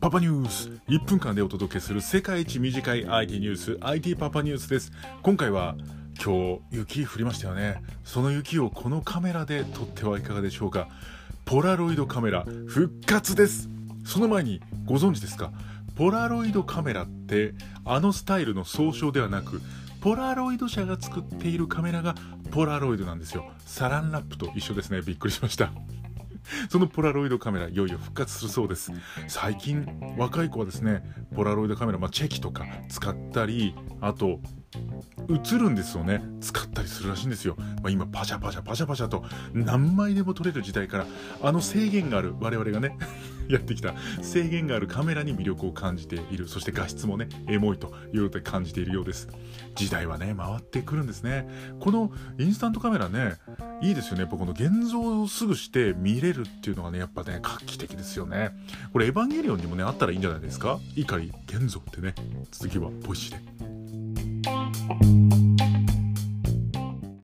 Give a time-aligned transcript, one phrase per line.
[0.00, 4.92] パパニュース1分間でお届けする世界一短い IT ニュース IT パパニュースです。
[5.22, 5.76] 今回は
[6.22, 7.82] 今日雪降りましたよね。
[8.04, 10.88] その雪をこのカメラで撮ってはいかがでしょうか。
[11.46, 13.70] ポラロイドカメラ復活です。
[14.04, 15.50] その前にご存知ですか？
[15.96, 17.54] ポラロイドカメラって
[17.86, 19.62] あのスタイルの総称ではなく
[20.04, 22.14] ポラロイド社が作っているカメラが
[22.50, 23.50] ポラロイドなんですよ。
[23.64, 25.00] サランラップと一緒ですね。
[25.00, 25.72] びっくりしました。
[26.68, 28.92] そのポラロイドカメラいよいよ復活するそうです。
[29.28, 29.88] 最近
[30.18, 31.02] 若い子はですね
[31.34, 34.40] ポラロイドカメラ、まあ、チェキとか使ったりあと
[35.30, 36.22] 映るんですよね。
[36.42, 36.63] 使っ
[37.04, 41.06] るらしいんですよ、まあ、今パシャパシャパシャパシャと何枚でも撮れる時代から
[41.42, 42.96] あの制限がある我々がね
[43.46, 43.92] やってきた。
[44.22, 46.48] 制限があるカメラに魅力を感じている。
[46.48, 49.28] そして画質もねエモいということで感じているようです。
[49.74, 51.46] 時代はね回ってくるんですね。
[51.78, 53.34] このインスタントカメラね
[53.82, 54.22] いいですよね。
[54.22, 58.56] やっぱこの現像をすぐして見れるっていうのがねやっぱね画期的ですよね。
[58.94, 60.80] これエヴァンゲリオンにもねあったらいいんじゃないですか？
[60.96, 62.14] 碇ゲンドウってね
[62.50, 65.13] 続きは Voicy で。